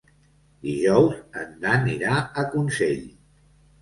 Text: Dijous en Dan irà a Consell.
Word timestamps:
Dijous 0.67 1.19
en 1.43 1.53
Dan 1.65 1.85
irà 1.93 2.17
a 2.17 2.47
Consell. 2.57 3.05